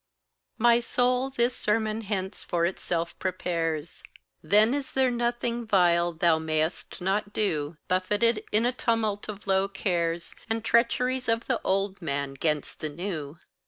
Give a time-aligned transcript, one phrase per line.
[0.57, 4.01] My soul this sermon hence for itself prepares:
[4.41, 9.67] "Then is there nothing vile thou mayst not do, Buffeted in a tumult of low
[9.67, 13.37] cares, And treacheries of the old man 'gainst the new."